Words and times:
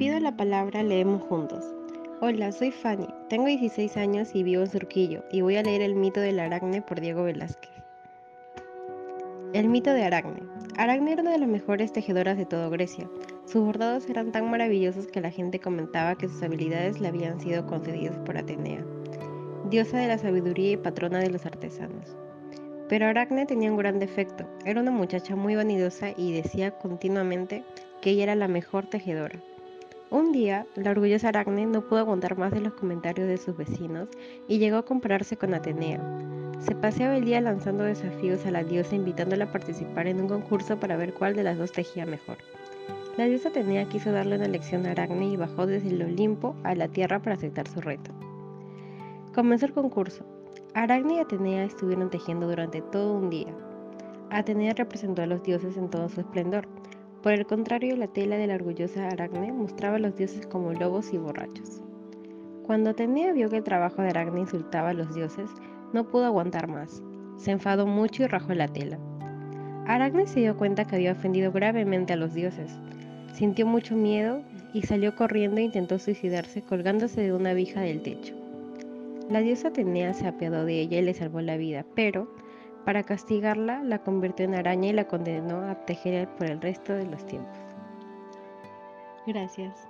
pido 0.00 0.18
la 0.18 0.34
palabra, 0.34 0.82
leemos 0.82 1.20
juntos. 1.24 1.62
Hola, 2.22 2.52
soy 2.52 2.70
Fanny, 2.70 3.06
tengo 3.28 3.44
16 3.44 3.98
años 3.98 4.34
y 4.34 4.42
vivo 4.42 4.62
en 4.62 4.70
Surquillo 4.70 5.22
y 5.30 5.42
voy 5.42 5.56
a 5.56 5.62
leer 5.62 5.82
El 5.82 5.94
mito 5.94 6.20
del 6.20 6.40
Aracne 6.40 6.80
por 6.80 7.02
Diego 7.02 7.24
Velázquez. 7.24 7.70
El 9.52 9.68
mito 9.68 9.92
de 9.92 10.04
Aracne. 10.04 10.42
Aracne 10.78 11.12
era 11.12 11.20
una 11.20 11.32
de 11.32 11.38
las 11.40 11.50
mejores 11.50 11.92
tejedoras 11.92 12.38
de 12.38 12.46
toda 12.46 12.70
Grecia. 12.70 13.10
Sus 13.44 13.62
bordados 13.62 14.08
eran 14.08 14.32
tan 14.32 14.50
maravillosos 14.50 15.06
que 15.06 15.20
la 15.20 15.30
gente 15.30 15.60
comentaba 15.60 16.16
que 16.16 16.30
sus 16.30 16.42
habilidades 16.42 16.98
le 16.98 17.08
habían 17.08 17.38
sido 17.38 17.66
concedidas 17.66 18.16
por 18.20 18.38
Atenea, 18.38 18.82
diosa 19.68 19.98
de 19.98 20.08
la 20.08 20.16
sabiduría 20.16 20.70
y 20.70 20.76
patrona 20.78 21.18
de 21.18 21.28
los 21.28 21.44
artesanos. 21.44 22.16
Pero 22.88 23.04
Aracne 23.04 23.44
tenía 23.44 23.70
un 23.70 23.76
gran 23.76 23.98
defecto. 23.98 24.48
Era 24.64 24.80
una 24.80 24.92
muchacha 24.92 25.36
muy 25.36 25.56
vanidosa 25.56 26.12
y 26.16 26.32
decía 26.32 26.70
continuamente 26.70 27.64
que 28.00 28.12
ella 28.12 28.22
era 28.22 28.34
la 28.34 28.48
mejor 28.48 28.86
tejedora. 28.86 29.38
Un 30.10 30.32
día, 30.32 30.66
la 30.74 30.90
orgullosa 30.90 31.28
Aracne 31.28 31.66
no 31.66 31.82
pudo 31.82 32.00
aguantar 32.00 32.36
más 32.36 32.50
de 32.50 32.60
los 32.60 32.72
comentarios 32.72 33.28
de 33.28 33.36
sus 33.36 33.56
vecinos 33.56 34.08
y 34.48 34.58
llegó 34.58 34.78
a 34.78 34.84
compararse 34.84 35.36
con 35.36 35.54
Atenea. 35.54 36.00
Se 36.58 36.74
paseaba 36.74 37.16
el 37.16 37.24
día 37.24 37.40
lanzando 37.40 37.84
desafíos 37.84 38.44
a 38.44 38.50
la 38.50 38.64
diosa 38.64 38.96
invitándola 38.96 39.44
a 39.44 39.52
participar 39.52 40.08
en 40.08 40.20
un 40.20 40.26
concurso 40.26 40.80
para 40.80 40.96
ver 40.96 41.14
cuál 41.14 41.36
de 41.36 41.44
las 41.44 41.58
dos 41.58 41.70
tejía 41.70 42.06
mejor. 42.06 42.38
La 43.16 43.26
diosa 43.26 43.50
Atenea 43.50 43.84
quiso 43.84 44.10
darle 44.10 44.34
una 44.34 44.48
lección 44.48 44.84
a 44.84 44.90
Aracne 44.90 45.28
y 45.28 45.36
bajó 45.36 45.66
desde 45.66 45.90
el 45.90 46.02
Olimpo 46.02 46.56
a 46.64 46.74
la 46.74 46.88
tierra 46.88 47.20
para 47.20 47.36
aceptar 47.36 47.68
su 47.68 47.80
reto. 47.80 48.10
Comenzó 49.32 49.66
el 49.66 49.72
concurso. 49.72 50.24
Aracne 50.74 51.14
y 51.14 51.18
Atenea 51.20 51.62
estuvieron 51.62 52.10
tejiendo 52.10 52.48
durante 52.48 52.82
todo 52.82 53.14
un 53.14 53.30
día. 53.30 53.54
Atenea 54.30 54.74
representó 54.74 55.22
a 55.22 55.26
los 55.26 55.44
dioses 55.44 55.76
en 55.76 55.88
todo 55.88 56.08
su 56.08 56.20
esplendor. 56.20 56.66
Por 57.22 57.32
el 57.32 57.44
contrario, 57.44 57.96
la 57.96 58.06
tela 58.06 58.36
de 58.38 58.46
la 58.46 58.54
orgullosa 58.54 59.08
Aracne 59.08 59.52
mostraba 59.52 59.96
a 59.96 59.98
los 59.98 60.16
dioses 60.16 60.46
como 60.46 60.72
lobos 60.72 61.12
y 61.12 61.18
borrachos. 61.18 61.82
Cuando 62.64 62.90
Atenea 62.90 63.32
vio 63.32 63.50
que 63.50 63.58
el 63.58 63.62
trabajo 63.62 64.00
de 64.00 64.08
Aracne 64.08 64.40
insultaba 64.40 64.90
a 64.90 64.94
los 64.94 65.14
dioses, 65.14 65.50
no 65.92 66.08
pudo 66.08 66.24
aguantar 66.24 66.66
más. 66.66 67.02
Se 67.36 67.50
enfadó 67.50 67.86
mucho 67.86 68.22
y 68.22 68.26
rajó 68.26 68.54
la 68.54 68.68
tela. 68.68 68.98
Aracne 69.86 70.26
se 70.26 70.40
dio 70.40 70.56
cuenta 70.56 70.86
que 70.86 70.96
había 70.96 71.12
ofendido 71.12 71.52
gravemente 71.52 72.14
a 72.14 72.16
los 72.16 72.32
dioses. 72.32 72.78
Sintió 73.34 73.66
mucho 73.66 73.96
miedo 73.96 74.42
y 74.72 74.82
salió 74.82 75.14
corriendo 75.14 75.60
e 75.60 75.64
intentó 75.64 75.98
suicidarse 75.98 76.62
colgándose 76.62 77.20
de 77.20 77.34
una 77.34 77.52
vija 77.52 77.82
del 77.82 78.00
techo. 78.00 78.34
La 79.28 79.40
diosa 79.40 79.68
Atenea 79.68 80.14
se 80.14 80.26
apiadó 80.26 80.64
de 80.64 80.80
ella 80.80 81.00
y 81.00 81.02
le 81.02 81.12
salvó 81.12 81.42
la 81.42 81.58
vida, 81.58 81.84
pero 81.94 82.32
para 82.84 83.02
castigarla 83.02 83.82
la 83.82 84.02
convirtió 84.02 84.44
en 84.44 84.54
araña 84.54 84.88
y 84.88 84.92
la 84.92 85.06
condenó 85.06 85.62
a 85.68 85.74
tejer 85.86 86.28
por 86.36 86.50
el 86.50 86.60
resto 86.60 86.92
de 86.92 87.06
los 87.06 87.24
tiempos. 87.26 87.58
Gracias. 89.26 89.88